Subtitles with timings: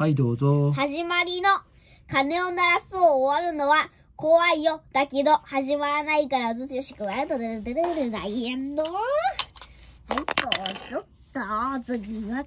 [0.00, 0.72] はい、どうぞ。
[0.72, 1.50] 始まりの
[2.10, 4.80] 鐘を鳴らすを終わるのは怖いよ。
[4.94, 8.82] だけど始まらないからずつよしくわやとでででで大変エンド。
[8.82, 8.92] はい、
[10.16, 10.24] どう
[10.90, 11.04] ぞ。
[11.34, 12.42] どうこ、次は